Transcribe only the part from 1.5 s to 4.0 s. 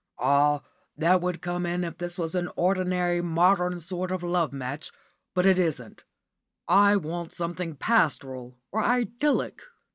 in if this was an ordinary, modern